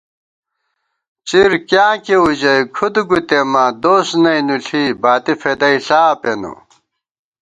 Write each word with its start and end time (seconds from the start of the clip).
څِر 1.27 1.51
کیاں 1.69 1.95
کېئیؤژَئی 2.03 2.61
کھُد 2.75 2.95
گُتېماں، 3.09 3.69
دوس 3.81 4.09
نئ 4.23 4.39
نُݪی، 4.47 4.83
باتی 5.01 5.33
فېدَئیݪا 5.41 6.01
پېنہ 6.21 6.51